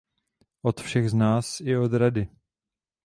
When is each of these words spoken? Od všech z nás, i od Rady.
Od 0.63 0.81
všech 0.81 1.09
z 1.09 1.13
nás, 1.13 1.61
i 1.61 1.77
od 1.77 1.93
Rady. 1.93 2.27